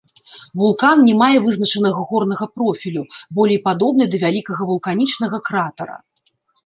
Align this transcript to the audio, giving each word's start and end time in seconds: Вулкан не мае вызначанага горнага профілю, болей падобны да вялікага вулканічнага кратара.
Вулкан 0.59 1.01
не 1.09 1.13
мае 1.21 1.37
вызначанага 1.43 2.01
горнага 2.13 2.45
профілю, 2.59 3.03
болей 3.41 3.59
падобны 3.67 4.03
да 4.15 4.23
вялікага 4.25 4.63
вулканічнага 4.71 5.37
кратара. 5.51 5.97